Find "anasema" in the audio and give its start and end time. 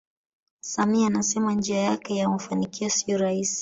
1.07-1.53